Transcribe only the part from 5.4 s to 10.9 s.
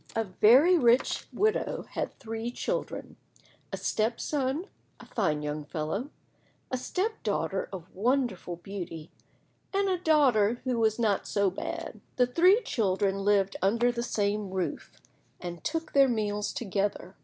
young fellow, a step daughter of wonderful beauty, and a daughter who